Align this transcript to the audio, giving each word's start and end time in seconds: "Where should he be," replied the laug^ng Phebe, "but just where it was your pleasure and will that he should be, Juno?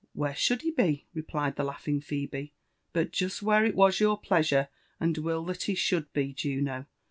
"Where 0.13 0.33
should 0.33 0.63
he 0.63 0.71
be," 0.71 1.05
replied 1.13 1.57
the 1.57 1.63
laug^ng 1.63 2.03
Phebe, 2.03 2.53
"but 2.91 3.11
just 3.11 3.43
where 3.43 3.63
it 3.63 3.75
was 3.75 3.99
your 3.99 4.17
pleasure 4.17 4.69
and 4.99 5.15
will 5.19 5.45
that 5.45 5.65
he 5.65 5.75
should 5.75 6.11
be, 6.11 6.33
Juno? 6.33 6.87